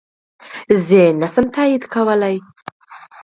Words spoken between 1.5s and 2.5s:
تاييد کولی